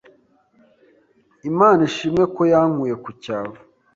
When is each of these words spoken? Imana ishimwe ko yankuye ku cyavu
Imana 1.49 1.79
ishimwe 1.89 2.23
ko 2.35 2.41
yankuye 2.53 2.93
ku 3.03 3.09
cyavu 3.23 3.59